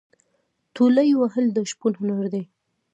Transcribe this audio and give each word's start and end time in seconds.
تولې 0.75 1.09
وهل 1.19 1.45
د 1.55 1.57
شپون 1.69 1.93
هنر 1.99 2.25
دی. 2.33 2.43